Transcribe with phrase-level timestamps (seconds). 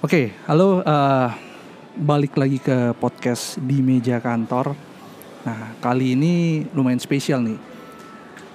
[0.00, 0.80] Oke, halo.
[0.80, 1.28] eh,
[1.92, 4.72] balik lagi ke podcast di meja kantor.
[5.44, 7.60] Nah, kali ini lumayan spesial nih.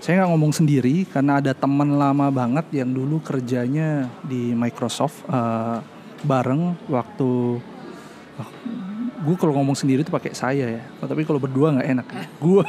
[0.01, 5.85] Saya nggak ngomong sendiri karena ada teman lama banget yang dulu kerjanya di Microsoft eh,
[6.25, 7.61] bareng waktu.
[9.21, 10.83] gue kalau ngomong sendiri tuh pakai saya ya.
[10.97, 12.07] Tapi kalau berdua nggak enak.
[12.41, 12.65] Gue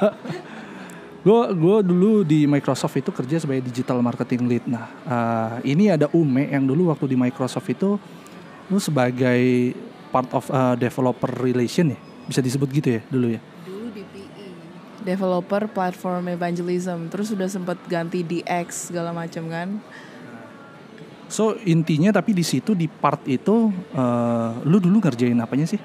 [1.24, 4.68] gue gue dulu di Microsoft itu kerja sebagai digital marketing lead.
[4.68, 7.96] Nah, eh, ini ada Ume yang dulu waktu di Microsoft itu
[8.66, 9.74] lu sebagai
[10.10, 14.46] part of uh, developer relation ya bisa disebut gitu ya dulu ya Dulu di PE.
[15.06, 17.06] Developer Platform Evangelism.
[17.06, 19.68] Terus sudah sempat ganti DX segala macam kan.
[21.26, 25.82] so intinya tapi di situ di part itu uh, lu dulu ngerjain apanya sih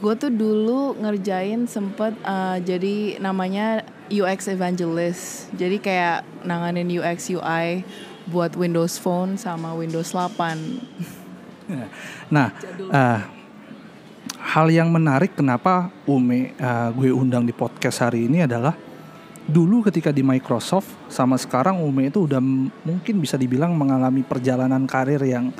[0.00, 5.48] Gue tuh dulu ngerjain sempet uh, jadi namanya UX Evangelist.
[5.56, 7.80] Jadi kayak nanganin UX UI
[8.28, 10.36] buat Windows Phone sama Windows 8.
[12.34, 12.52] nah
[12.92, 13.20] uh,
[14.40, 18.76] hal yang menarik kenapa Ume uh, gue undang di podcast hari ini adalah
[19.44, 22.40] dulu ketika di Microsoft sama sekarang Ume itu udah
[22.84, 25.52] mungkin bisa dibilang mengalami perjalanan karir yang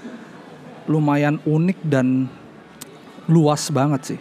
[0.88, 2.28] lumayan unik dan
[3.28, 4.20] luas banget sih.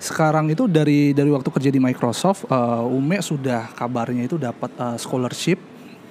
[0.00, 4.96] Sekarang itu dari dari waktu kerja di Microsoft, uh, Ume sudah kabarnya itu dapat uh,
[4.96, 5.60] scholarship.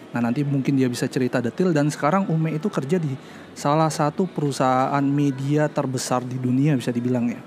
[0.09, 3.13] Nah nanti mungkin dia bisa cerita detail dan sekarang Ume itu kerja di
[3.53, 7.41] salah satu perusahaan media terbesar di dunia bisa dibilang ya.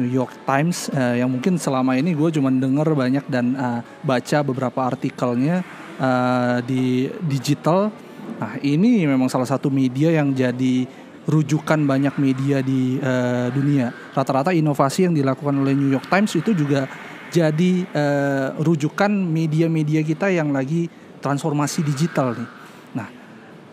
[0.00, 4.40] New York Times uh, yang mungkin selama ini gue cuma denger banyak dan uh, baca
[4.40, 5.60] beberapa artikelnya
[6.00, 7.92] uh, di digital.
[8.40, 10.88] Nah ini memang salah satu media yang jadi
[11.28, 13.92] rujukan banyak media di uh, dunia.
[14.16, 16.88] Rata-rata inovasi yang dilakukan oleh New York Times itu juga
[17.32, 20.88] jadi uh, rujukan media-media kita yang lagi
[21.22, 22.50] transformasi digital nih.
[22.98, 23.08] Nah,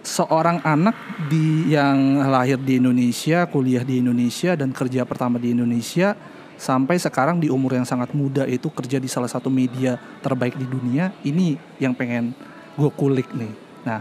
[0.06, 0.94] seorang anak
[1.28, 6.14] di yang lahir di Indonesia, kuliah di Indonesia dan kerja pertama di Indonesia
[6.60, 10.70] sampai sekarang di umur yang sangat muda itu kerja di salah satu media terbaik di
[10.70, 11.10] dunia.
[11.26, 12.38] Ini yang pengen
[12.78, 13.54] gue kulik nih.
[13.84, 14.00] Nah,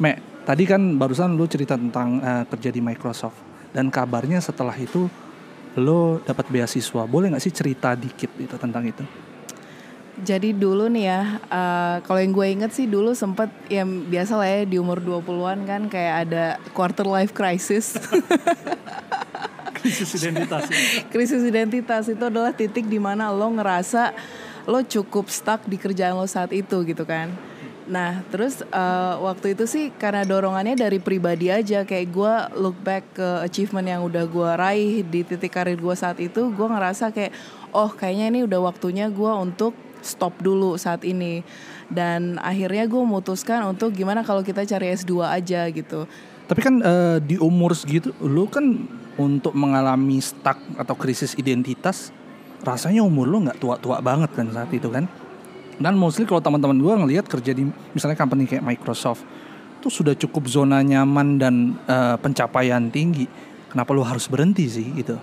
[0.00, 0.16] Me,
[0.48, 3.36] tadi kan barusan lu cerita tentang eh, kerja di Microsoft
[3.70, 5.06] dan kabarnya setelah itu
[5.78, 7.06] lo dapat beasiswa.
[7.06, 9.04] Boleh nggak sih cerita dikit itu tentang itu?
[10.20, 14.48] Jadi dulu nih ya, uh, kalau yang gue inget sih dulu sempet yang biasa lah
[14.48, 16.44] ya di umur 20-an kan kayak ada
[16.74, 17.96] quarter life crisis.
[19.80, 20.68] Krisis identitas.
[21.08, 24.12] krisis identitas itu adalah titik di mana lo ngerasa
[24.68, 27.32] lo cukup stuck di kerjaan lo saat itu gitu kan.
[27.88, 33.04] Nah terus uh, waktu itu sih karena dorongannya dari pribadi aja kayak gue look back
[33.16, 37.32] ke achievement yang udah gue raih di titik karir gue saat itu gue ngerasa kayak
[37.74, 41.44] oh kayaknya ini udah waktunya gue untuk stop dulu saat ini
[41.90, 46.06] dan akhirnya gue memutuskan untuk gimana kalau kita cari S2 aja gitu.
[46.50, 52.10] Tapi kan eh, di umur segitu, lu kan untuk mengalami stuck atau krisis identitas,
[52.66, 55.06] rasanya umur lu nggak tua-tua banget kan saat itu kan?
[55.80, 59.22] Dan mostly kalau teman-teman gue ngelihat kerja di misalnya company kayak Microsoft,
[59.80, 61.54] itu sudah cukup zona nyaman dan
[61.86, 63.30] eh, pencapaian tinggi.
[63.70, 65.14] Kenapa lu harus berhenti sih gitu?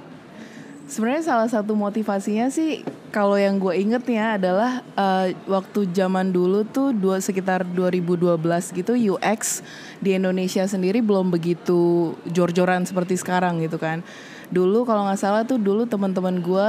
[0.88, 2.80] Sebenarnya salah satu motivasinya sih
[3.12, 8.40] kalau yang gue inget ya adalah eh, waktu zaman dulu tuh dua sekitar 2012
[8.72, 9.68] gitu UX
[10.00, 14.00] di Indonesia sendiri belum begitu jor-joran seperti sekarang gitu kan.
[14.48, 16.68] Dulu kalau nggak salah tuh dulu teman-teman gue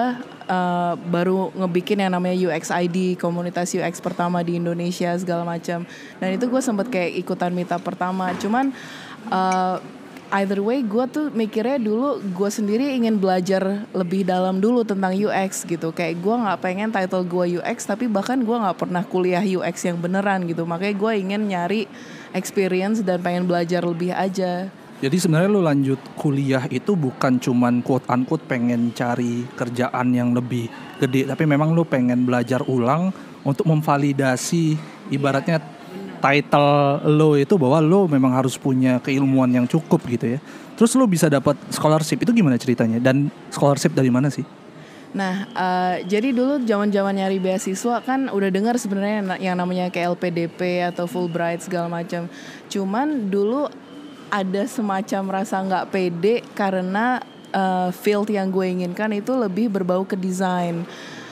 [0.51, 5.87] eh, baru ngebikin yang namanya UX ID komunitas UX pertama di Indonesia segala macam.
[6.19, 8.35] Dan itu gue sempet kayak ikutan meetup pertama.
[8.35, 8.75] Cuman
[9.31, 9.77] eh,
[10.29, 15.65] either way gue tuh mikirnya dulu gue sendiri ingin belajar lebih dalam dulu tentang UX
[15.65, 15.89] gitu.
[15.93, 19.97] Kayak gue nggak pengen title gue UX tapi bahkan gue nggak pernah kuliah UX yang
[19.97, 20.69] beneran gitu.
[20.69, 21.81] Makanya gue ingin nyari
[22.37, 24.69] experience dan pengen belajar lebih aja.
[24.99, 30.67] Jadi sebenarnya lu lanjut kuliah itu bukan cuman quote unquote pengen cari kerjaan yang lebih
[30.99, 33.15] gede, tapi memang lu pengen belajar ulang
[33.47, 34.75] untuk memvalidasi
[35.15, 35.63] ibaratnya
[36.19, 40.39] title lo itu bahwa lo memang harus punya keilmuan yang cukup gitu ya.
[40.79, 43.03] Terus lo bisa dapat scholarship itu gimana ceritanya?
[43.03, 44.47] Dan scholarship dari mana sih?
[45.17, 50.21] Nah, eh, jadi dulu zaman-zaman nyari beasiswa kan udah dengar sebenarnya na- yang namanya kayak
[50.21, 52.29] LPDP atau Fulbright segala macam.
[52.69, 53.73] Cuman dulu
[54.29, 60.13] ada semacam rasa nggak pede karena eh, field yang gue inginkan itu lebih berbau ke
[60.13, 60.85] desain.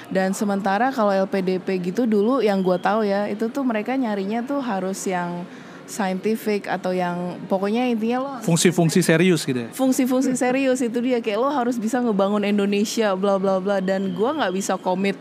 [0.06, 4.62] Dan sementara kalau LPDP gitu dulu yang gue tahu ya itu tuh mereka nyarinya tuh
[4.62, 5.42] harus yang
[5.86, 9.70] scientific atau yang pokoknya intinya lo Fungsi-fungsi serius gitu ya.
[9.70, 11.22] fungsi-fungsi serius itu dia.
[11.22, 13.78] Kayak lo harus bisa ngebangun Indonesia bla bla bla.
[13.78, 15.18] Dan gua nggak bisa komit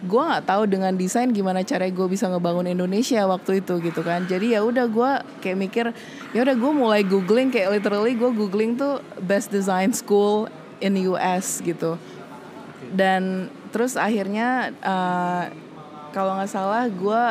[0.00, 4.24] gue nggak tahu dengan desain gimana cara gue bisa ngebangun Indonesia waktu itu gitu kan.
[4.24, 5.10] Jadi ya udah gue
[5.44, 5.84] kayak mikir
[6.32, 10.48] ya udah gue mulai googling kayak literally gue googling tuh best design school
[10.80, 12.00] in US gitu.
[12.96, 15.50] Dan terus akhirnya uh,
[16.10, 17.24] kalau nggak salah gue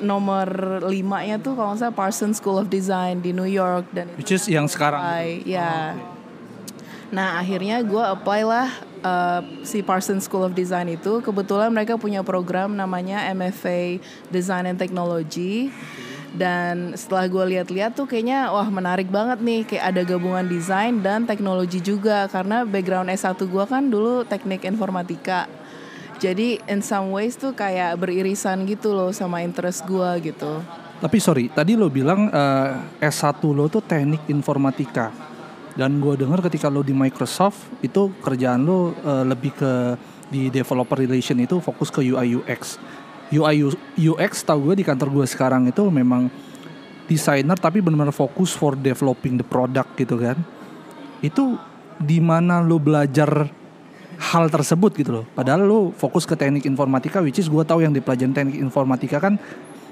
[0.00, 0.48] nomor
[0.88, 4.32] lima nya tuh kalau nggak salah Parsons School of Design di New York dan which
[4.32, 4.98] is yang sekarang?
[5.46, 5.94] ya.
[7.10, 8.68] Nah akhirnya gue apply lah
[9.02, 11.20] uh, si Parsons School of Design itu.
[11.20, 14.00] Kebetulan mereka punya program namanya MFA
[14.32, 15.68] Design and Technology.
[16.30, 19.66] Dan setelah gue lihat-lihat tuh kayaknya wah menarik banget nih.
[19.66, 22.30] Kayak ada gabungan desain dan teknologi juga.
[22.30, 25.50] Karena background S1 gue kan dulu teknik informatika
[26.20, 30.60] jadi in some ways tuh kayak beririsan gitu loh sama interest gue gitu
[31.00, 35.30] tapi sorry tadi lo bilang uh, S1 lo tuh teknik informatika
[35.80, 39.72] dan gue dengar ketika lo di Microsoft itu kerjaan lo uh, lebih ke
[40.30, 42.78] di developer relation itu fokus ke UI UX.
[43.34, 43.66] UI
[43.98, 46.30] UX tahu gue di kantor gue sekarang itu memang
[47.10, 50.38] desainer tapi benar-benar fokus for developing the product gitu kan.
[51.24, 51.58] Itu
[51.98, 53.50] di mana lo belajar
[54.20, 55.24] hal tersebut gitu loh.
[55.32, 59.16] Padahal lo fokus ke teknik informatika which is gue tahu yang di pelajaran teknik informatika
[59.16, 59.40] kan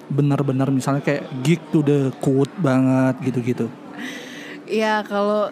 [0.08, 3.66] benar-benar misalnya kayak geek to the code banget gitu-gitu.
[4.69, 5.48] Ya kalau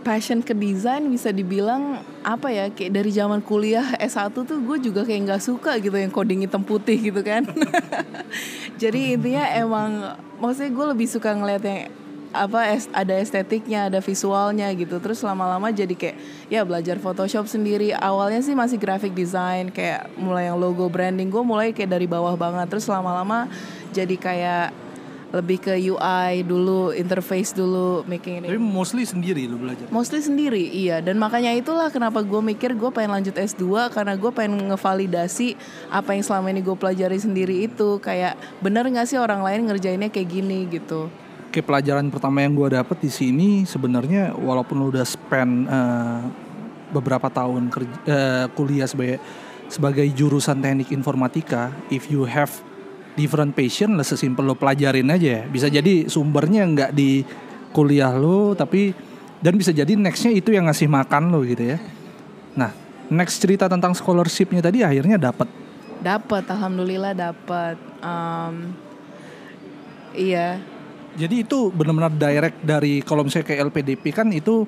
[0.00, 5.04] passion ke desain bisa dibilang apa ya kayak dari zaman kuliah S1 tuh gue juga
[5.04, 7.44] kayak nggak suka gitu yang coding hitam putih gitu kan
[8.80, 9.90] jadi intinya emang
[10.40, 11.92] maksudnya gue lebih suka ngeliat yang
[12.30, 16.16] apa ada estetiknya ada visualnya gitu terus lama-lama jadi kayak
[16.46, 21.42] ya belajar Photoshop sendiri awalnya sih masih graphic design kayak mulai yang logo branding gue
[21.42, 23.50] mulai kayak dari bawah banget terus lama-lama
[23.90, 24.90] jadi kayak
[25.30, 28.46] lebih ke UI dulu, interface dulu, making ini.
[28.50, 29.86] Tapi mostly sendiri lu belajar?
[29.94, 30.98] Mostly sendiri, iya.
[30.98, 35.54] Dan makanya itulah kenapa gue mikir gue pengen lanjut S2 karena gue pengen ngevalidasi
[35.86, 40.10] apa yang selama ini gue pelajari sendiri itu kayak bener nggak sih orang lain ngerjainnya
[40.10, 41.06] kayak gini gitu.
[41.50, 46.22] Kayak pelajaran pertama yang gue dapet di sini sebenarnya walaupun lu udah spend uh,
[46.94, 49.18] beberapa tahun kerja, uh, kuliah sebagai
[49.66, 52.50] sebagai jurusan teknik informatika, if you have
[53.18, 55.42] different passion lah sesimpel lo pelajarin aja ya.
[55.50, 57.26] Bisa jadi sumbernya nggak di
[57.74, 58.94] kuliah lo tapi
[59.42, 61.78] dan bisa jadi nextnya itu yang ngasih makan lo gitu ya.
[62.54, 62.70] Nah
[63.10, 65.50] next cerita tentang scholarshipnya tadi akhirnya dapat.
[66.00, 67.76] Dapat, alhamdulillah dapat.
[68.00, 68.72] Um,
[70.14, 70.62] iya.
[71.20, 74.64] Jadi itu benar-benar direct dari kalau misalnya kayak LPDP kan itu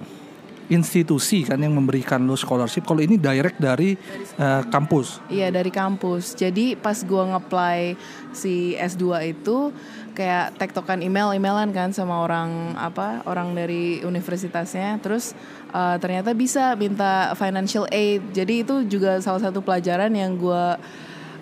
[0.69, 2.84] institusi kan yang memberikan lo scholarship.
[2.88, 3.96] Kalau ini direct dari
[4.40, 5.20] uh, kampus.
[5.32, 6.32] Iya dari kampus.
[6.37, 7.96] Jadi pas gua ngeplay
[8.37, 9.72] si S2 itu
[10.12, 14.96] kayak tektokan email emailan kan sama orang apa orang dari universitasnya.
[15.05, 15.37] Terus
[15.76, 18.22] uh, ternyata bisa minta financial aid.
[18.32, 20.81] Jadi itu juga salah satu pelajaran yang gua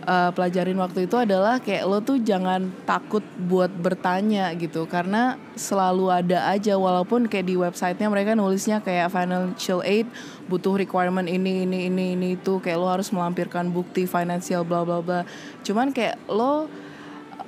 [0.05, 4.85] uh, pelajarin waktu itu adalah kayak lo tuh jangan takut buat bertanya gitu.
[4.85, 10.09] Karena selalu ada aja walaupun kayak di websitenya mereka nulisnya kayak financial aid
[10.49, 15.01] butuh requirement ini ini ini ini itu kayak lo harus melampirkan bukti finansial bla bla
[15.05, 15.21] bla.
[15.65, 16.71] Cuman kayak lo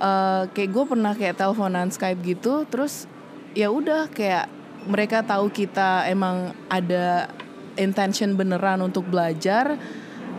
[0.03, 3.07] uh, kayak gue pernah kayak teleponan Skype gitu terus
[3.55, 4.51] ya udah kayak
[4.91, 7.31] mereka tahu kita emang ada
[7.79, 9.79] intention beneran untuk belajar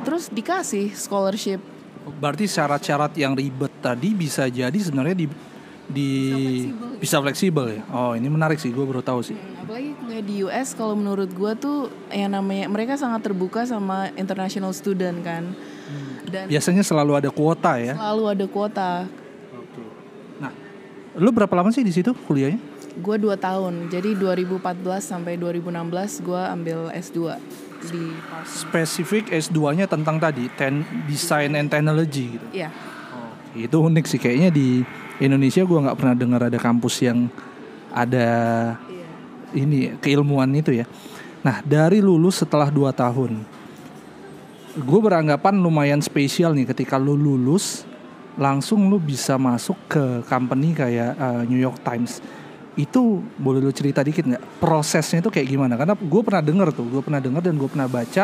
[0.04, 1.64] terus dikasih scholarship
[2.04, 5.28] Berarti syarat-syarat yang ribet tadi bisa jadi sebenarnya di
[5.84, 6.10] di
[7.00, 7.82] bisa fleksibel, ya.
[7.92, 9.36] Oh ini menarik sih, gue baru tahu sih.
[9.36, 14.08] Hmm, apalagi kayak di US kalau menurut gue tuh yang namanya mereka sangat terbuka sama
[14.16, 15.44] international student kan.
[15.52, 16.14] Hmm.
[16.32, 18.00] Dan biasanya selalu ada kuota ya.
[18.00, 18.92] Selalu ada kuota.
[19.52, 19.84] Oke.
[20.40, 20.52] Nah,
[21.20, 22.73] lu berapa lama sih di situ kuliahnya?
[22.94, 24.62] Gue dua tahun, jadi 2014
[25.02, 27.42] sampai 2016 gue ambil S2
[27.90, 28.04] di
[28.46, 32.48] spesifik S2-nya tentang tadi ten, design and technology gitu.
[32.54, 32.70] Iya.
[33.18, 34.86] Oh, itu unik sih kayaknya di
[35.20, 37.28] Indonesia gue nggak pernah dengar ada kampus yang
[37.90, 38.30] ada
[38.88, 39.08] iya.
[39.58, 40.86] ini keilmuan itu ya.
[41.42, 43.42] Nah dari lulus setelah 2 tahun,
[44.80, 47.90] gue beranggapan lumayan spesial nih ketika lu lulus
[48.34, 52.18] langsung lu bisa masuk ke company kayak uh, New York Times
[52.74, 54.44] itu boleh lu cerita dikit nggak?
[54.58, 55.78] Prosesnya itu kayak gimana?
[55.78, 58.24] Karena gue pernah denger tuh gue pernah denger dan gue pernah baca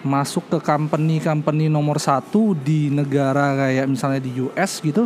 [0.00, 5.04] masuk ke company company nomor satu di negara kayak misalnya di US gitu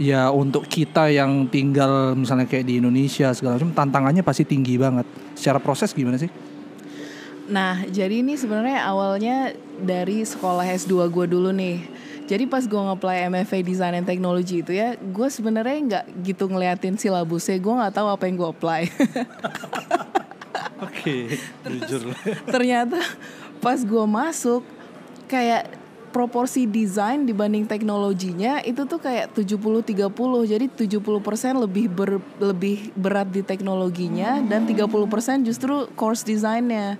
[0.00, 5.04] ya untuk kita yang tinggal misalnya kayak di Indonesia segala macam tantangannya pasti tinggi banget.
[5.34, 6.30] Secara proses gimana sih?
[7.48, 9.36] Nah, jadi ini sebenarnya awalnya
[9.80, 11.80] dari sekolah S2 gue dulu nih.
[12.28, 17.00] Jadi pas gue ngeplay MFA Design and Technology itu ya, gue sebenarnya nggak gitu ngeliatin
[17.00, 18.82] silabusnya, gue nggak tahu apa yang gue apply.
[20.86, 22.12] Oke, jujur.
[22.44, 23.00] Ternyata
[23.64, 24.60] pas gue masuk,
[25.24, 25.72] kayak
[26.08, 30.08] proporsi desain dibanding teknologinya itu tuh kayak 70-30
[30.48, 34.88] jadi 70% lebih ber, lebih berat di teknologinya dan 30%
[35.44, 36.96] justru course desainnya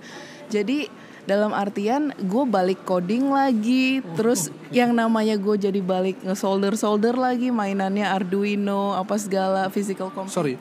[0.47, 0.87] jadi
[1.29, 7.53] dalam artian gue balik coding lagi terus yang namanya gue jadi balik nge-solder solder lagi
[7.53, 10.55] mainannya Arduino apa segala physical computing sorry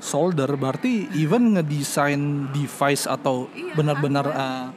[0.00, 4.68] solder berarti even ngedesain device atau Iya, benar-benar uh,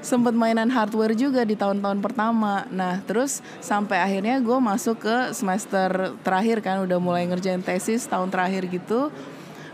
[0.00, 2.64] sempet mainan hardware juga di tahun-tahun pertama.
[2.72, 8.32] Nah, terus sampai akhirnya gue masuk ke semester terakhir kan, udah mulai ngerjain tesis tahun
[8.32, 9.12] terakhir gitu.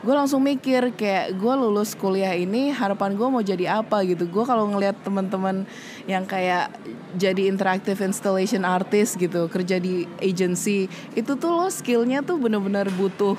[0.03, 4.03] Gue langsung mikir kayak gue lulus kuliah ini harapan gue mau jadi apa?
[4.03, 4.27] Gitu.
[4.27, 5.63] Gue kalau ngelihat teman-teman
[6.11, 6.75] yang kayak
[7.15, 13.39] jadi interactive installation artist gitu, kerja di agency, itu tuh lo skillnya tuh bener-bener butuh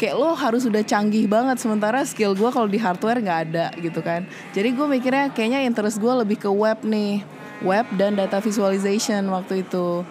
[0.00, 1.60] kayak lo harus udah canggih banget.
[1.60, 4.24] Sementara skill gue kalau di hardware nggak ada gitu kan.
[4.56, 7.20] Jadi gue mikirnya kayaknya interest gue lebih ke web nih
[7.60, 10.02] web dan data visualization waktu itu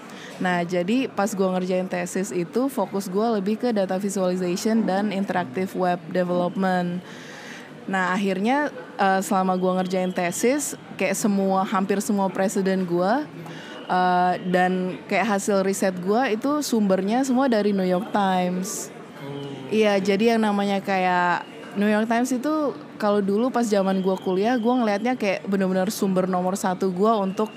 [0.42, 5.70] nah jadi pas gue ngerjain tesis itu fokus gue lebih ke data visualization dan interactive
[5.78, 7.06] web development
[7.90, 8.70] Nah akhirnya
[9.00, 13.14] uh, selama gue ngerjain tesis kayak semua hampir semua presiden gue
[13.90, 18.94] uh, dan kayak hasil riset gue itu sumbernya semua dari New York Times.
[19.72, 21.48] Iya jadi yang namanya kayak
[21.80, 26.28] New York Times itu kalau dulu pas zaman gue kuliah gue ngelihatnya kayak benar-benar sumber
[26.28, 27.52] nomor satu gue untuk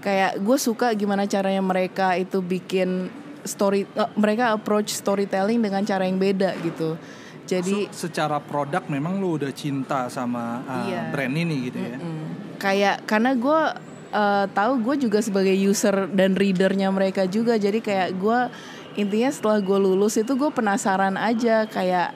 [0.00, 3.12] kayak gue suka gimana caranya mereka itu bikin
[3.44, 6.96] story uh, mereka approach storytelling dengan cara yang beda gitu.
[7.48, 11.00] Jadi so, secara produk memang lu udah cinta sama uh, Iya.
[11.10, 11.96] brand ini gitu ya.
[11.98, 12.26] Mm,
[12.60, 13.60] kayak karena gue
[14.14, 18.38] uh, tahu gue juga sebagai user dan readernya mereka juga jadi kayak gue
[18.98, 22.14] intinya setelah gue lulus itu gue penasaran aja kayak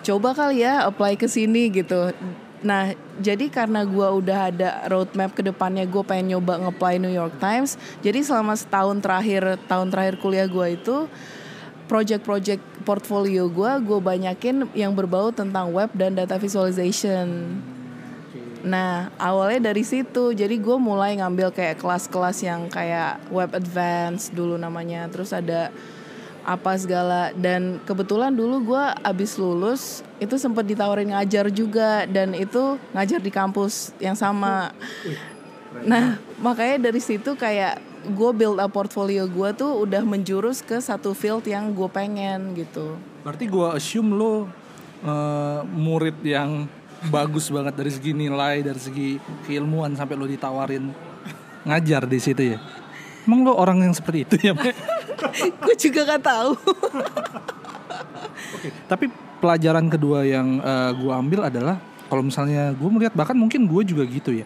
[0.00, 2.12] coba kali ya apply ke sini gitu
[2.60, 7.36] nah jadi karena gue udah ada roadmap ke depannya gue pengen nyoba nge-apply New York
[7.40, 7.80] Times.
[8.00, 11.08] Jadi selama setahun terakhir tahun terakhir kuliah gue itu
[11.88, 17.58] project-project portfolio gue gue banyakin yang berbau tentang web dan data visualization.
[18.60, 24.60] Nah awalnya dari situ jadi gue mulai ngambil kayak kelas-kelas yang kayak web advance dulu
[24.60, 25.08] namanya.
[25.08, 25.72] Terus ada
[26.44, 27.30] apa segala.
[27.36, 32.04] Dan kebetulan dulu gue abis lulus itu sempat ditawarin ngajar juga.
[32.06, 34.74] Dan itu ngajar di kampus yang sama.
[35.86, 41.12] Nah makanya dari situ kayak gue build up portfolio gue tuh udah menjurus ke satu
[41.12, 42.96] field yang gue pengen gitu.
[43.20, 44.48] Berarti gua assume lo
[45.04, 46.64] uh, murid yang
[47.12, 50.88] bagus banget dari segi nilai, dari segi keilmuan sampai lo ditawarin
[51.68, 52.58] ngajar di situ ya.
[53.28, 54.56] Emang lo orang yang seperti itu ya?
[55.60, 56.52] Gue juga gak tahu
[58.56, 59.06] Oke, tapi
[59.40, 64.02] pelajaran kedua yang uh, gue ambil adalah kalau misalnya gue melihat bahkan mungkin gue juga
[64.04, 64.44] gitu ya.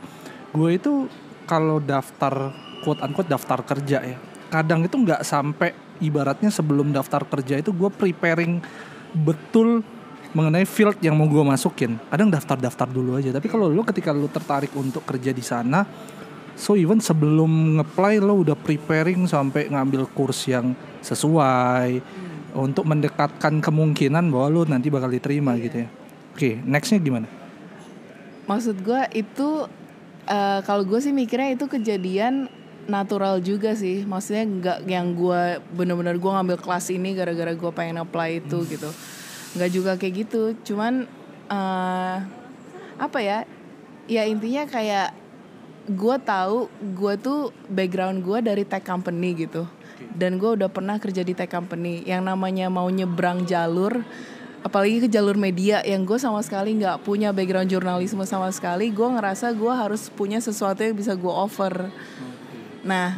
[0.52, 1.09] Gue itu
[1.49, 2.52] kalau daftar
[2.85, 4.16] quote unquote daftar kerja ya,
[4.52, 8.61] kadang itu nggak sampai ibaratnya sebelum daftar kerja itu gue preparing
[9.16, 9.81] betul
[10.35, 11.97] mengenai field yang mau gue masukin.
[12.11, 13.31] Kadang daftar-daftar dulu aja.
[13.31, 15.87] Tapi kalau lo ketika lo tertarik untuk kerja di sana,
[16.54, 22.00] so even sebelum ngeplay lo udah preparing sampai ngambil kurs yang sesuai
[22.54, 25.88] untuk mendekatkan kemungkinan bahwa lo nanti bakal diterima gitu ya.
[26.34, 27.26] Oke, nextnya gimana?
[28.44, 29.49] maksud gue itu
[30.28, 32.49] eh, kalau gue sih mikirnya itu kejadian
[32.84, 34.04] natural juga sih.
[34.04, 38.90] Maksudnya nggak yang gue bener-bener gue ngambil kelas ini gara-gara gue pengen apply itu gitu.
[39.56, 40.42] Nggak juga kayak gitu.
[40.64, 41.08] Cuman
[41.49, 42.16] eh,
[43.00, 43.49] apa ya?
[44.04, 45.16] Ya intinya kayak
[45.85, 49.69] gue tahu gue tuh background gue dari tech company gitu.
[50.14, 52.05] Dan gue udah pernah kerja di tech company.
[52.05, 54.03] Yang namanya mau nyebrang jalur
[54.64, 59.05] apalagi ke jalur media yang gue sama sekali nggak punya background jurnalisme sama sekali gue
[59.05, 61.93] ngerasa gue harus punya sesuatu yang bisa gue offer.
[62.81, 63.12] Nah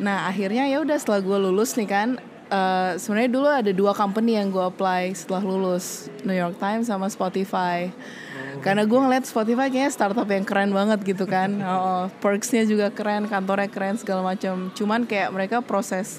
[0.00, 2.16] nah akhirnya ya udah setelah gue lulus nih kan
[2.48, 7.12] eh, sebenarnya dulu ada dua company yang gue apply setelah lulus New York Times sama
[7.12, 7.92] Spotify
[8.58, 11.52] karena gue ngeliat Spotify kayaknya startup yang keren banget gitu kan.
[11.70, 14.74] Oh, perksnya juga keren kantornya keren segala macam.
[14.74, 16.18] Cuman kayak mereka proses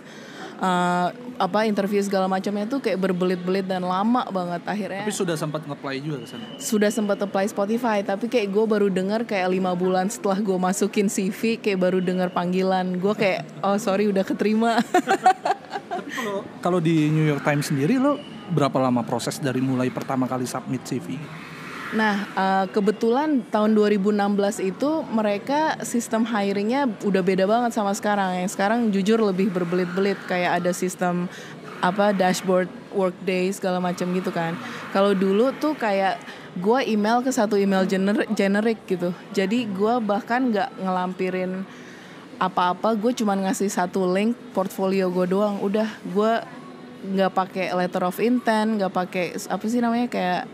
[0.61, 1.07] eh,
[1.41, 5.03] apa interview segala macamnya tuh kayak berbelit-belit dan lama banget akhirnya.
[5.03, 6.45] Tapi sudah sempat ngeplay juga ke sana.
[6.61, 11.09] sudah sempat apply Spotify tapi kayak gue baru dengar kayak lima bulan setelah gue masukin
[11.09, 13.01] CV kayak baru dengar panggilan.
[13.01, 14.77] Gue kayak oh sorry udah keterima.
[15.91, 18.15] Tapi kalau kalau di New York Times sendiri lo
[18.51, 21.19] berapa lama proses dari mulai pertama kali submit CV?
[21.91, 28.43] Nah eh, kebetulan tahun 2016 itu mereka sistem hiringnya udah beda banget sama sekarang.
[28.43, 31.27] Yang sekarang jujur lebih berbelit-belit kayak ada sistem
[31.81, 34.53] apa dashboard workday segala macam gitu kan.
[34.93, 36.21] Kalau dulu tuh kayak
[36.55, 39.11] gue email ke satu email gener generic gitu.
[39.33, 41.63] Jadi gue bahkan nggak ngelampirin
[42.41, 45.59] apa-apa gue cuman ngasih satu link portfolio gue doang.
[45.59, 46.31] Udah gue
[47.01, 50.45] nggak pakai letter of intent nggak pakai apa sih namanya kayak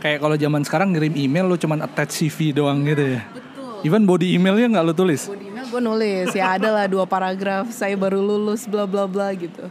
[0.00, 3.20] Kayak kalau zaman sekarang ngirim email lo cuman attach CV doang gitu ya.
[3.30, 3.84] Betul.
[3.84, 5.28] Even body emailnya nggak lo tulis.
[5.28, 9.30] body email gue nulis ya ada lah dua paragraf saya baru lulus bla bla bla
[9.38, 9.70] gitu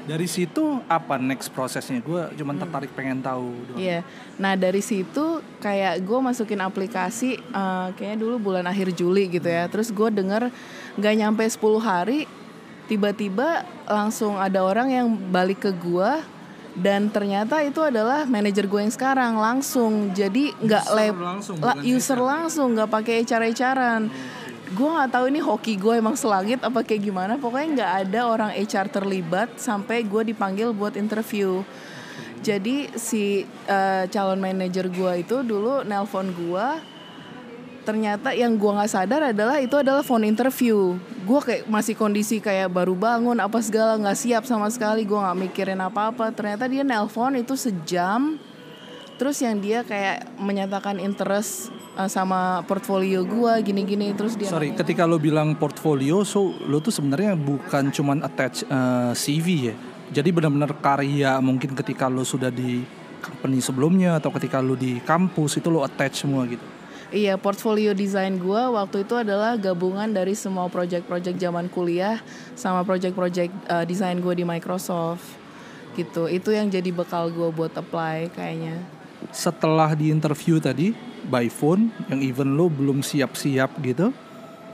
[0.00, 2.02] Dari situ apa next prosesnya?
[2.02, 3.52] Gue cuman tertarik pengen tahu.
[3.78, 4.02] Iya.
[4.40, 9.70] Nah dari situ kayak gue masukin aplikasi eh, kayaknya dulu bulan akhir Juli gitu ya.
[9.70, 10.50] Terus gue denger
[10.98, 12.26] nggak nyampe 10 hari
[12.90, 16.10] tiba-tiba langsung ada orang yang balik ke gue
[16.80, 20.10] dan ternyata itu adalah manajer gue yang sekarang langsung.
[20.16, 24.08] Jadi nggak lab langsung, la- user langsung nggak pakai ecar-ecaran
[24.70, 27.34] gue nggak tahu ini hoki gue emang selangit apa kayak gimana.
[27.34, 31.66] Pokoknya nggak ada orang HR terlibat sampai gue dipanggil buat interview.
[32.40, 36.66] Jadi si eh, calon manajer gue itu dulu nelpon gue
[37.82, 40.94] ternyata yang gue nggak sadar adalah itu adalah phone interview
[41.24, 45.38] gue kayak masih kondisi kayak baru bangun apa segala nggak siap sama sekali gue nggak
[45.48, 48.40] mikirin apa apa ternyata dia nelpon itu sejam
[49.20, 51.68] terus yang dia kayak menyatakan interest
[52.00, 56.80] eh, sama portfolio gue gini-gini terus dia Sorry, nanya, ketika lo bilang portfolio, so lo
[56.80, 59.74] tuh sebenarnya bukan cuman attach eh, CV ya.
[60.10, 62.80] Jadi benar-benar karya mungkin ketika lo sudah di
[63.20, 66.79] company sebelumnya atau ketika lo di kampus itu lo attach semua gitu.
[67.10, 72.22] Iya, portfolio desain gue waktu itu adalah gabungan dari semua project-project zaman kuliah
[72.54, 75.26] sama project-project uh, desain gue di Microsoft
[75.98, 76.30] gitu.
[76.30, 78.78] Itu yang jadi bekal gue buat apply kayaknya.
[79.34, 80.94] Setelah di interview tadi
[81.26, 84.14] by phone yang even lo belum siap-siap gitu,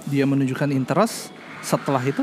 [0.05, 1.33] dia menunjukkan interest.
[1.65, 2.21] Setelah itu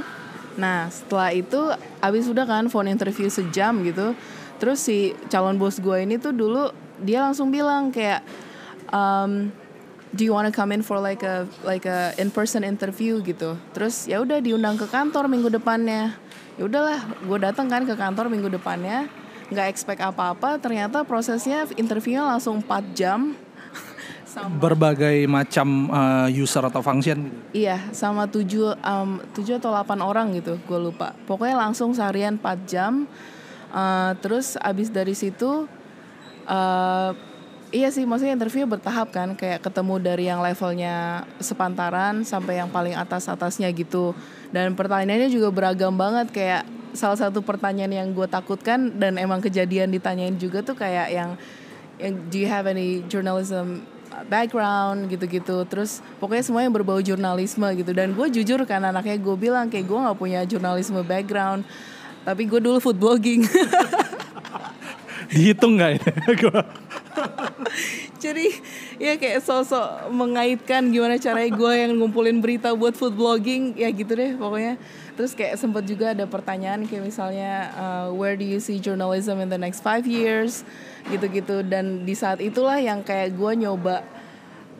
[0.53, 1.57] Nah, setelah itu
[1.97, 4.13] abis udah kan phone interview sejam gitu.
[4.61, 6.69] Terus si calon bos gue ini tuh dulu
[7.01, 8.21] dia langsung bilang kayak
[8.93, 9.49] um,
[10.13, 13.57] do you wanna come in for like a like a in person interview gitu.
[13.73, 16.13] Terus ya udah diundang ke kantor minggu depannya.
[16.53, 19.09] Ya udahlah, gue datang kan ke kantor minggu depannya,
[19.49, 20.61] nggak expect apa-apa.
[20.61, 23.33] Ternyata prosesnya interviewnya langsung 4 jam.
[24.29, 27.37] Sama berbagai macam eh, user atau function gitu.
[27.65, 31.13] Iya, sama tujuh, um, tujuh atau 8 orang gitu, gue lupa.
[31.25, 33.05] Pokoknya langsung seharian 4 jam.
[33.73, 35.65] Uh, terus abis dari situ,
[36.45, 37.09] uh,
[37.73, 42.93] iya sih, maksudnya interview bertahap kan, kayak ketemu dari yang levelnya sepantaran sampai yang paling
[42.93, 44.13] atas atasnya gitu.
[44.53, 49.89] Dan pertanyaannya juga beragam banget, kayak salah satu pertanyaan yang gue takutkan dan emang kejadian
[49.89, 51.29] ditanyain juga tuh kayak yang,
[51.97, 53.81] yang do you have any journalism
[54.29, 59.33] background gitu-gitu terus pokoknya semua yang berbau jurnalisme gitu dan gue jujur kan anaknya gue
[59.33, 61.65] bilang kayak gue nggak punya jurnalisme background
[62.21, 63.41] tapi gue dulu food blogging
[65.33, 65.97] Dihitung nggak?
[66.45, 66.67] Gua-
[68.23, 68.47] jadi
[68.97, 74.13] ya kayak sosok mengaitkan gimana caranya gue yang ngumpulin berita buat food blogging ya gitu
[74.13, 74.77] deh pokoknya.
[75.13, 79.49] Terus kayak sempat juga ada pertanyaan kayak misalnya uh, where do you see journalism in
[79.49, 80.65] the next five years?
[81.07, 81.61] Gitu-gitu.
[81.65, 84.01] Dan di saat itulah yang kayak gue nyoba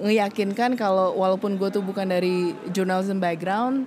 [0.02, 3.86] ngeyakinkan kalau walaupun gue tuh bukan dari journalism background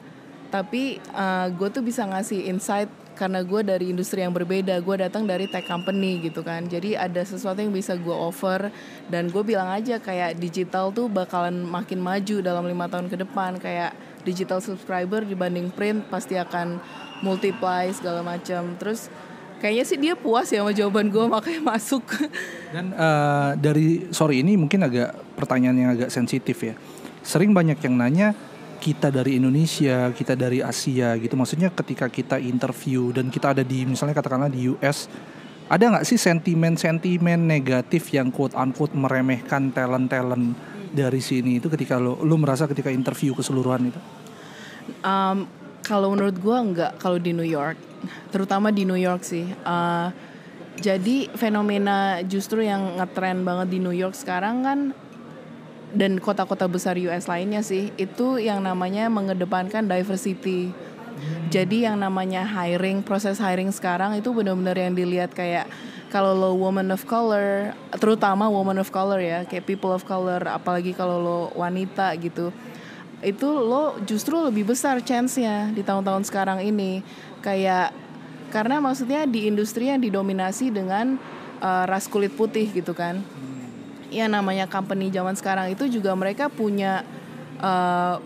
[0.54, 5.24] tapi uh, gue tuh bisa ngasih insight karena gue dari industri yang berbeda gue datang
[5.24, 6.68] dari tech company gitu kan.
[6.68, 8.68] Jadi ada sesuatu yang bisa gue offer
[9.08, 13.56] dan gue bilang aja kayak digital tuh bakalan makin maju dalam lima tahun ke depan.
[13.56, 16.76] Kayak digital subscriber dibanding print pasti akan
[17.24, 18.76] multiply segala macam.
[18.76, 19.08] Terus
[19.58, 22.04] kayaknya sih dia puas ya sama jawaban gue makanya masuk.
[22.76, 26.76] Dan eh, dari sorry ini mungkin agak pertanyaan yang agak sensitif ya.
[27.24, 28.28] Sering banyak yang nanya
[28.76, 31.34] kita dari Indonesia, kita dari Asia gitu.
[31.34, 35.10] Maksudnya ketika kita interview dan kita ada di misalnya katakanlah di US,
[35.66, 40.54] ada nggak sih sentimen-sentimen negatif yang quote unquote meremehkan talent-talent
[40.94, 44.00] dari sini itu ketika lo lo merasa ketika interview keseluruhan itu?
[45.02, 45.50] Um,
[45.82, 47.76] kalau menurut gue nggak kalau di New York,
[48.30, 49.46] terutama di New York sih.
[49.66, 50.14] Uh,
[50.76, 54.78] jadi fenomena justru yang ngetren banget di New York sekarang kan
[55.94, 60.74] dan kota-kota besar US lainnya sih itu yang namanya mengedepankan diversity.
[61.48, 65.64] Jadi yang namanya hiring, proses hiring sekarang itu benar-benar yang dilihat kayak
[66.12, 70.92] kalau lo woman of color, terutama woman of color ya, kayak people of color, apalagi
[70.92, 72.52] kalau lo wanita gitu
[73.24, 77.00] itu lo justru lebih besar chance-nya di tahun-tahun sekarang ini
[77.40, 77.90] kayak
[78.52, 81.16] karena maksudnya di industri yang didominasi dengan
[81.64, 83.24] uh, ras kulit putih gitu kan
[84.10, 87.02] ya namanya company zaman sekarang itu juga mereka punya
[87.58, 88.18] uh,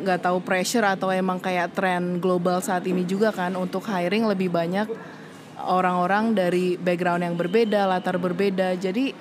[0.00, 4.48] nggak tahu pressure atau emang kayak tren global saat ini juga kan untuk hiring lebih
[4.48, 4.88] banyak
[5.60, 9.12] orang-orang dari background yang berbeda latar berbeda jadi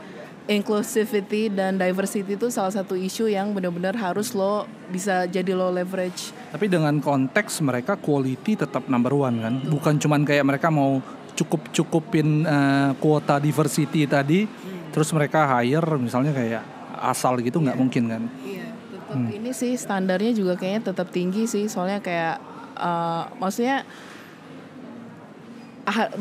[0.50, 6.34] inclusivity dan diversity itu salah satu isu yang benar-benar harus lo bisa jadi lo leverage.
[6.50, 10.98] Tapi dengan konteks mereka quality tetap number one kan, bukan cuman kayak mereka mau
[11.38, 14.50] cukup cukupin uh, kuota diversity tadi.
[14.90, 16.64] Terus mereka hire misalnya kayak
[17.00, 17.84] asal gitu nggak yeah.
[17.84, 18.24] mungkin kan?
[18.44, 19.38] Iya, tetap hmm.
[19.40, 22.38] ini sih standarnya juga kayaknya tetap tinggi sih, soalnya kayak
[22.76, 23.88] uh, maksudnya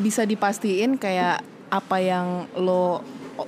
[0.00, 3.04] bisa dipastiin kayak apa yang lo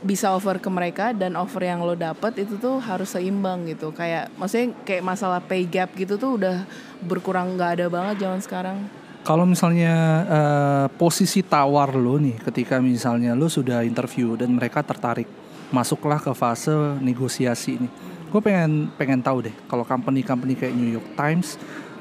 [0.06, 4.30] bisa offer ke mereka dan offer yang lo dapet itu tuh harus seimbang gitu kayak
[4.38, 6.62] maksudnya kayak masalah pay gap gitu tuh udah
[7.02, 8.78] berkurang nggak ada banget zaman sekarang
[9.20, 9.94] kalau misalnya
[10.26, 15.28] uh, posisi tawar lo nih ketika misalnya lo sudah interview dan mereka tertarik
[15.70, 17.88] masuklah ke fase negosiasi ini
[18.30, 21.58] gue pengen pengen tahu deh kalau company-company kayak New York Times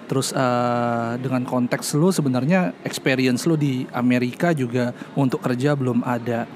[0.09, 6.49] terus uh, dengan konteks lo sebenarnya experience lo di Amerika juga untuk kerja belum ada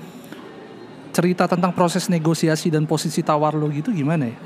[1.14, 4.38] cerita tentang proses negosiasi dan posisi tawar lo gitu gimana ya?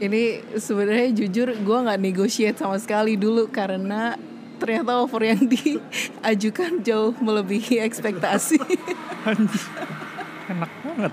[0.00, 4.16] Ini sebenarnya jujur gue nggak negosiate sama sekali dulu karena
[4.60, 8.60] ternyata offer yang diajukan jauh melebihi ekspektasi.
[10.52, 11.12] Enak banget.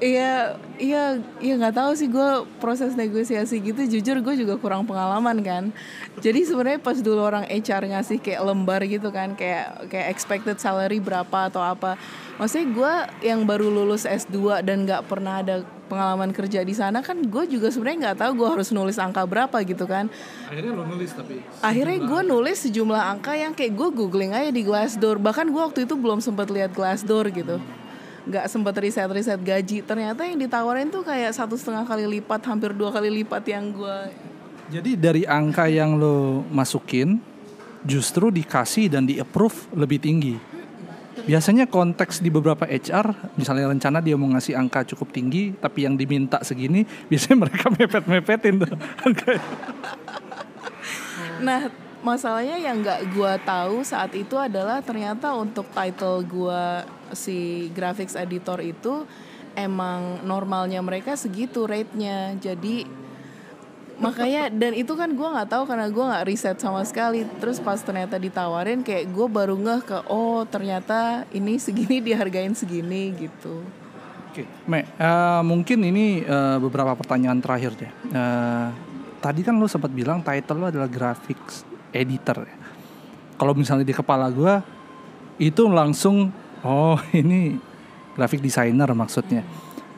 [0.00, 0.08] Ya.
[0.10, 0.32] Iya,
[0.80, 1.04] iya,
[1.44, 3.84] iya nggak tahu sih gue proses negosiasi gitu.
[3.84, 5.64] Jujur gue juga kurang pengalaman kan.
[6.24, 11.04] Jadi sebenarnya pas dulu orang HR ngasih kayak lembar gitu kan, kayak kayak expected salary
[11.04, 12.00] berapa atau apa.
[12.40, 12.92] Maksudnya gue
[13.28, 15.60] yang baru lulus S2 dan nggak pernah ada
[15.90, 19.58] pengalaman kerja di sana kan gue juga sebenarnya nggak tahu gue harus nulis angka berapa
[19.66, 20.06] gitu kan
[20.46, 24.62] akhirnya lo nulis tapi akhirnya gue nulis sejumlah angka yang kayak gue googling aja di
[24.62, 27.58] Glassdoor bahkan gue waktu itu belum sempat lihat Glassdoor gitu
[28.30, 32.70] nggak sempat riset riset gaji ternyata yang ditawarin tuh kayak satu setengah kali lipat hampir
[32.70, 33.98] dua kali lipat yang gue
[34.70, 37.18] jadi dari angka yang lo masukin
[37.82, 40.38] justru dikasih dan di approve lebih tinggi
[41.26, 45.98] Biasanya konteks di beberapa HR, misalnya rencana dia mau ngasih angka cukup tinggi, tapi yang
[45.98, 48.70] diminta segini, biasanya mereka mepet-mepetin tuh.
[51.46, 51.68] nah,
[52.00, 56.64] masalahnya yang nggak gue tahu saat itu adalah ternyata untuk title gue
[57.12, 59.04] si graphics editor itu
[59.56, 62.36] emang normalnya mereka segitu rate-nya.
[62.40, 62.86] Jadi
[64.00, 67.28] makanya dan itu kan gue nggak tahu karena gue nggak riset sama sekali.
[67.38, 73.12] Terus pas ternyata ditawarin kayak gue baru ngeh ke oh ternyata ini segini dihargain segini
[73.16, 73.60] gitu.
[74.30, 77.92] Oke Me uh, mungkin ini uh, beberapa pertanyaan terakhir deh.
[78.14, 78.70] Uh,
[79.20, 82.56] tadi kan lo sempat bilang title lo adalah graphics editor ya
[83.36, 84.54] kalau misalnya di kepala gue
[85.40, 86.30] itu langsung
[86.64, 87.56] oh ini
[88.14, 89.42] graphic designer maksudnya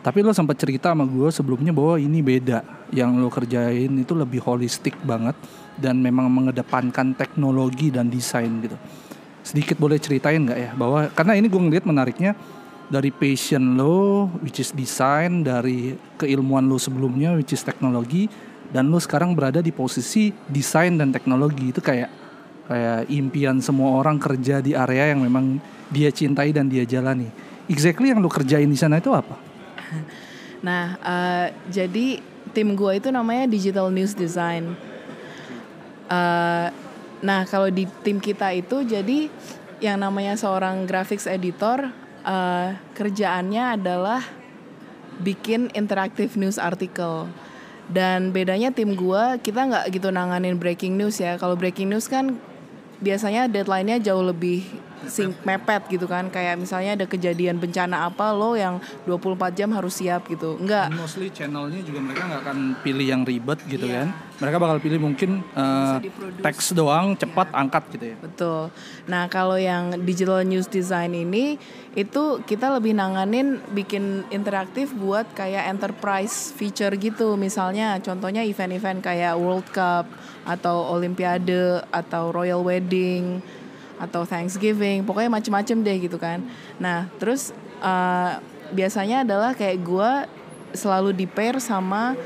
[0.02, 2.90] tapi lo sempat cerita sama gue sebelumnya bahwa ini beda.
[2.90, 5.38] Yang lo kerjain itu lebih holistik banget
[5.78, 8.74] dan memang mengedepankan teknologi dan desain gitu.
[9.46, 12.35] Sedikit boleh ceritain nggak ya bahwa karena ini gue ngeliat menariknya
[12.90, 18.26] dari passion lo which is design dari keilmuan lo sebelumnya which is teknologi
[18.73, 22.09] dan lo sekarang berada di posisi desain dan teknologi itu kayak
[22.67, 25.61] kayak impian semua orang kerja di area yang memang
[25.93, 27.29] dia cintai dan dia jalani.
[27.69, 29.37] Exactly yang lo kerjain di sana itu apa?
[30.63, 32.23] Nah, uh, jadi
[32.55, 34.79] tim gue itu namanya Digital News Design.
[36.07, 36.71] Uh,
[37.19, 39.27] nah, kalau di tim kita itu jadi
[39.83, 41.91] yang namanya seorang graphics editor
[42.23, 44.23] uh, kerjaannya adalah
[45.19, 47.27] bikin interaktif news article.
[47.92, 51.37] Dan bedanya tim gue kita nggak gitu nanganin breaking news ya.
[51.37, 52.40] Kalau breaking news kan
[53.05, 54.64] biasanya deadline-nya jauh lebih
[55.11, 56.31] sing mepet gitu kan.
[56.31, 60.59] Kayak misalnya ada kejadian bencana apa lo yang 24 jam harus siap gitu.
[60.59, 64.07] Enggak mostly channelnya juga mereka nggak akan pilih yang ribet gitu yeah.
[64.07, 64.09] kan.
[64.43, 66.03] Mereka bakal pilih mungkin uh,
[66.43, 67.61] teks doang cepat yeah.
[67.61, 68.17] angkat gitu ya.
[68.23, 68.62] Betul.
[69.11, 71.59] Nah kalau yang digital news design ini
[71.93, 77.35] itu kita lebih nanganin bikin interaktif buat kayak enterprise feature gitu.
[77.35, 80.07] Misalnya contohnya event-event kayak World Cup
[80.43, 83.43] atau Olimpiade atau Royal Wedding
[84.03, 86.43] atau Thanksgiving pokoknya macem-macem deh gitu kan
[86.83, 88.43] nah terus uh,
[88.75, 90.11] biasanya adalah kayak gue
[90.75, 92.19] selalu di pair sama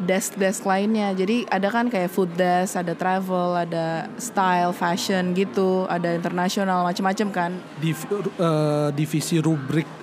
[0.00, 6.16] desk-desk lainnya jadi ada kan kayak food desk ada travel ada style fashion gitu ada
[6.16, 8.00] internasional macem-macem kan Div,
[8.40, 10.00] uh, divisi rubrik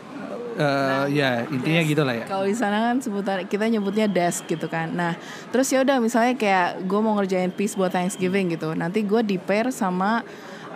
[0.57, 1.91] Uh, nah, ya intinya desk.
[1.93, 2.25] gitu lah ya.
[2.25, 4.89] Kalau di sana kan sebutan kita nyebutnya desk gitu kan.
[4.89, 5.13] Nah
[5.53, 8.73] terus ya udah misalnya kayak gue mau ngerjain piece buat Thanksgiving gitu.
[8.73, 10.25] Nanti gue di pair sama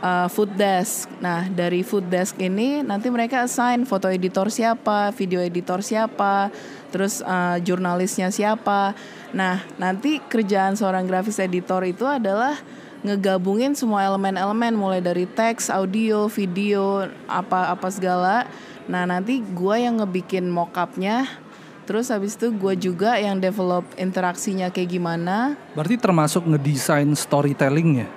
[0.03, 1.07] uh, food desk.
[1.23, 6.51] Nah, dari food desk ini nanti mereka assign foto editor siapa, video editor siapa,
[6.89, 8.97] terus uh, jurnalisnya siapa.
[9.31, 12.59] Nah, nanti kerjaan seorang grafis editor itu adalah
[13.01, 18.45] ngegabungin semua elemen-elemen mulai dari teks, audio, video, apa-apa segala
[18.89, 21.23] Nah nanti gue yang ngebikin mockupnya,
[21.85, 25.55] terus habis itu gue juga yang develop interaksinya kayak gimana.
[25.77, 28.09] Berarti termasuk ngedesain storytellingnya.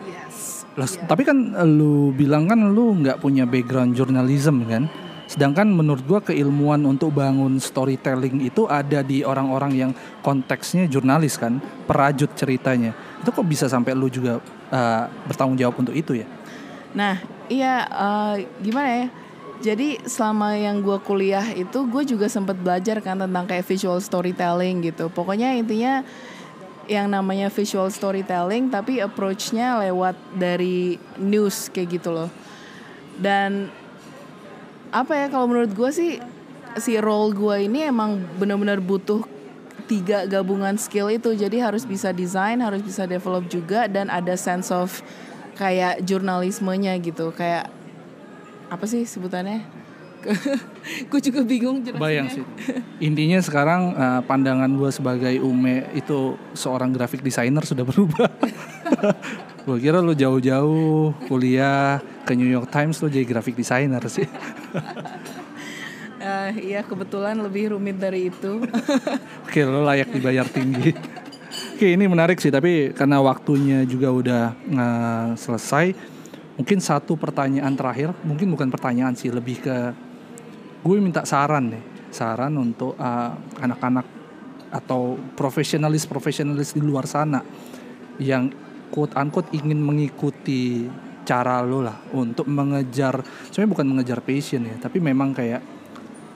[0.74, 0.98] Yes.
[0.98, 1.36] Lah, Tapi kan
[1.78, 4.90] lu bilang kan lu nggak punya background journalism kan.
[5.24, 11.58] Sedangkan menurut gua keilmuan untuk bangun storytelling itu ada di orang-orang yang konteksnya jurnalis kan,
[11.88, 12.92] perajut ceritanya.
[13.24, 16.28] Itu kok bisa sampai lu juga uh, bertanggung jawab untuk itu ya?
[16.92, 19.06] Nah, iya uh, gimana ya?
[19.64, 24.84] Jadi selama yang gue kuliah itu gue juga sempat belajar kan tentang kayak visual storytelling
[24.84, 25.08] gitu.
[25.08, 26.04] Pokoknya intinya
[26.86, 32.30] yang namanya visual storytelling tapi approach-nya lewat dari news kayak gitu loh.
[33.16, 33.70] Dan
[34.94, 36.12] apa ya kalau menurut gue sih
[36.78, 39.22] si role gue ini emang benar-benar butuh
[39.84, 41.36] tiga gabungan skill itu.
[41.36, 45.04] Jadi harus bisa desain, harus bisa develop juga dan ada sense of
[45.54, 47.30] kayak jurnalismenya gitu.
[47.34, 47.70] Kayak
[48.72, 49.83] apa sih sebutannya?
[51.10, 52.02] gue juga bingung jelasnya.
[52.02, 52.44] Bayang sih.
[53.00, 58.28] Intinya sekarang uh, pandangan gue sebagai Ume itu seorang graphic designer sudah berubah.
[59.64, 64.28] gue kira lu jauh-jauh kuliah ke New York Times lu jadi graphic designer sih.
[66.20, 68.64] uh, iya kebetulan lebih rumit dari itu.
[69.44, 70.92] Oke lo layak dibayar tinggi.
[71.74, 76.14] Oke ini menarik sih tapi karena waktunya juga udah uh, selesai.
[76.54, 79.90] Mungkin satu pertanyaan terakhir, mungkin bukan pertanyaan sih, lebih ke
[80.84, 84.06] gue minta saran nih saran untuk uh, anak-anak
[84.68, 87.40] atau profesionalis profesionalis di luar sana
[88.20, 88.52] yang
[88.92, 90.86] quote unquote ingin mengikuti
[91.24, 95.64] cara lo lah untuk mengejar sebenarnya bukan mengejar passion ya tapi memang kayak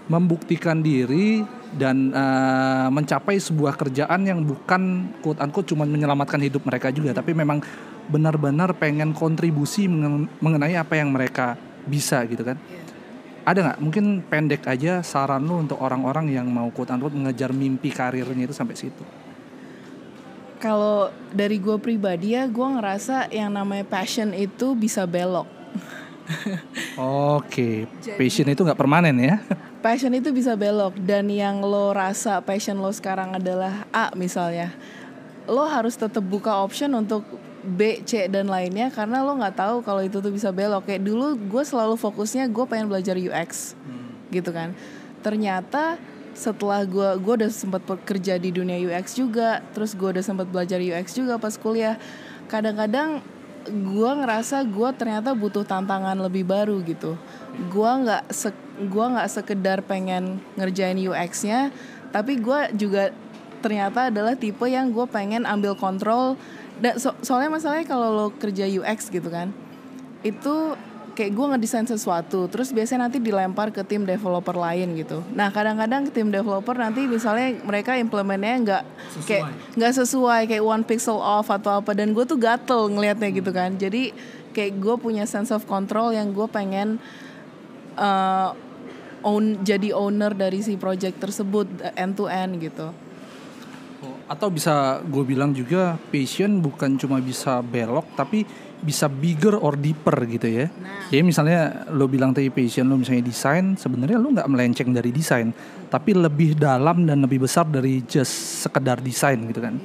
[0.08, 1.44] membuktikan diri
[1.76, 7.36] dan uh, mencapai sebuah kerjaan yang bukan quote unquote cuma menyelamatkan hidup mereka juga tapi
[7.36, 7.60] memang
[8.08, 9.84] benar-benar pengen kontribusi
[10.40, 12.56] mengenai apa yang mereka bisa gitu kan
[13.48, 13.78] ada nggak?
[13.80, 18.54] Mungkin pendek aja saran lu untuk orang-orang yang mau quote unquote mengejar mimpi karirnya itu
[18.54, 19.04] sampai situ.
[20.58, 25.46] Kalau dari gue pribadi ya gue ngerasa yang namanya passion itu bisa belok.
[27.38, 27.88] Oke,
[28.20, 29.40] passion itu nggak permanen ya?
[29.84, 30.98] Passion itu bisa belok.
[31.00, 34.74] Dan yang lo rasa passion lo sekarang adalah A misalnya,
[35.46, 37.24] lo harus tetap buka option untuk
[37.58, 40.86] B, C dan lainnya karena lo nggak tahu kalau itu tuh bisa belok.
[40.86, 44.30] Kayak dulu gue selalu fokusnya gue pengen belajar UX, hmm.
[44.30, 44.72] gitu kan.
[45.20, 45.98] Ternyata
[46.38, 50.78] setelah gue gue udah sempat bekerja di dunia UX juga, terus gue udah sempat belajar
[50.78, 51.98] UX juga pas kuliah.
[52.46, 53.20] Kadang-kadang
[53.68, 57.18] gue ngerasa gue ternyata butuh tantangan lebih baru gitu.
[57.68, 61.74] Gue nggak se gue nggak sekedar pengen ngerjain UX-nya,
[62.14, 63.10] tapi gue juga
[63.58, 66.38] ternyata adalah tipe yang gue pengen ambil kontrol
[66.78, 69.50] da, so, soalnya masalahnya kalau lo kerja UX gitu kan
[70.22, 70.74] itu
[71.18, 75.18] kayak gue ngedesain sesuatu terus biasanya nanti dilempar ke tim developer lain gitu.
[75.34, 78.82] Nah kadang-kadang tim developer nanti misalnya mereka implementnya nggak
[79.26, 83.50] kayak nggak sesuai kayak one pixel off atau apa dan gue tuh gatel ngelihatnya gitu
[83.50, 83.74] kan.
[83.74, 84.14] Jadi
[84.54, 87.02] kayak gue punya sense of control yang gue pengen
[87.98, 88.54] uh,
[89.26, 91.66] own jadi owner dari si project tersebut
[91.98, 92.94] end to end gitu
[94.28, 98.44] atau bisa gue bilang juga passion bukan cuma bisa belok tapi
[98.78, 100.66] bisa bigger or deeper gitu ya.
[100.70, 101.10] Nah.
[101.10, 105.50] Jadi misalnya lo bilang tadi passion lo misalnya desain, sebenarnya lo nggak melenceng dari desain,
[105.90, 109.82] tapi lebih dalam dan lebih besar dari just sekedar desain gitu kan.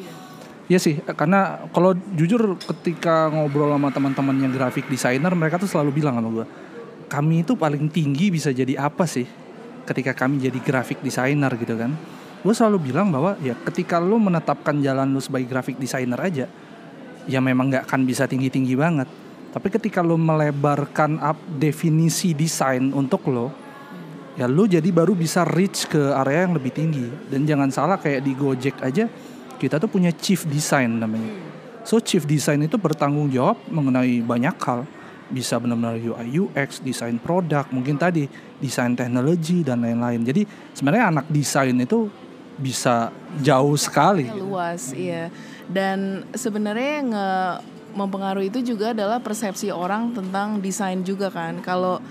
[0.69, 5.99] Iya sih, karena kalau jujur ketika ngobrol sama teman-teman yang graphic designer, mereka tuh selalu
[5.99, 6.45] bilang sama gue,
[7.09, 9.25] kami itu paling tinggi bisa jadi apa sih
[9.83, 11.91] ketika kami jadi graphic designer gitu kan
[12.43, 16.45] gue selalu bilang bahwa ya ketika lo menetapkan jalan lo sebagai graphic designer aja
[17.23, 19.07] ya memang nggak akan bisa tinggi tinggi banget.
[19.53, 23.47] Tapi ketika lo melebarkan up definisi desain untuk lo
[24.35, 27.07] ya lo jadi baru bisa reach ke area yang lebih tinggi.
[27.31, 29.07] Dan jangan salah kayak di Gojek aja
[29.55, 31.31] kita tuh punya chief design namanya.
[31.87, 34.83] So chief design itu bertanggung jawab mengenai banyak hal.
[35.31, 38.27] Bisa benar-benar UI UX, desain produk, mungkin tadi
[38.59, 40.21] desain teknologi dan lain-lain.
[40.21, 40.43] Jadi
[40.75, 42.11] sebenarnya anak desain itu
[42.57, 43.09] bisa
[43.41, 44.29] jauh sekali.
[44.29, 45.33] Luas, iya.
[45.65, 47.09] Dan sebenarnya yang
[47.93, 51.61] mempengaruhi itu juga adalah persepsi orang tentang desain juga kan.
[51.61, 52.01] Kalau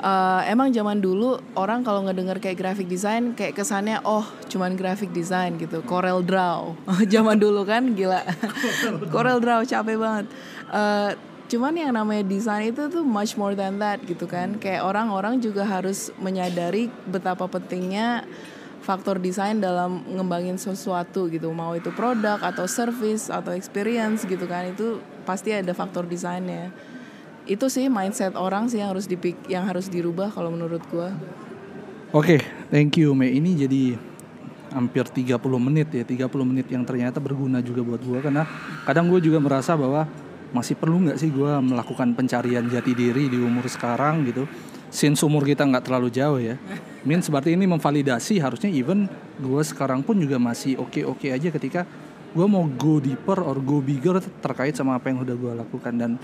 [0.00, 5.12] uh, emang zaman dulu orang kalau ngedenger kayak graphic design kayak kesannya oh cuman graphic
[5.12, 6.76] design gitu Corel Draw
[7.12, 8.24] zaman dulu kan gila
[9.12, 10.26] Corel Draw capek banget
[10.72, 11.10] uh,
[11.46, 15.62] cuman yang namanya desain itu tuh much more than that gitu kan kayak orang-orang juga
[15.62, 18.26] harus menyadari betapa pentingnya
[18.86, 24.70] faktor desain dalam ngembangin sesuatu gitu mau itu produk atau service atau experience gitu kan
[24.70, 26.70] itu pasti ada faktor desainnya
[27.50, 31.10] itu sih mindset orang sih yang harus dipik yang harus dirubah kalau menurut gue
[32.14, 32.38] Oke,
[32.70, 33.34] thank you Mei.
[33.34, 33.98] Ini jadi
[34.70, 38.46] hampir 30 menit ya, 30 menit yang ternyata berguna juga buat gue karena
[38.86, 40.06] kadang gue juga merasa bahwa
[40.54, 44.46] masih perlu nggak sih gue melakukan pencarian jati diri di umur sekarang gitu.
[44.96, 46.56] Since umur kita nggak terlalu jauh ya.
[47.04, 49.04] Min seperti ini memvalidasi harusnya even
[49.36, 51.84] gue sekarang pun juga masih oke-oke aja ketika
[52.32, 56.16] gue mau go deeper or go bigger terkait sama apa yang udah gue lakukan dan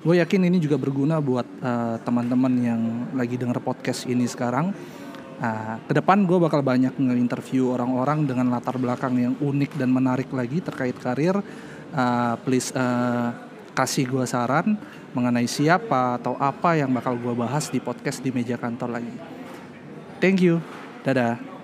[0.00, 2.80] gue yakin ini juga berguna buat uh, teman-teman yang
[3.12, 4.72] lagi denger podcast ini sekarang
[5.36, 10.32] Uh, ke depan gue bakal banyak nge-interview orang-orang dengan latar belakang yang unik dan menarik
[10.32, 11.36] lagi terkait karir.
[11.92, 13.36] Uh, please uh,
[13.76, 14.80] kasih gue saran
[15.12, 19.12] mengenai siapa atau apa yang bakal gue bahas di podcast di meja kantor lagi.
[20.16, 20.64] Thank you,
[21.04, 21.55] dadah.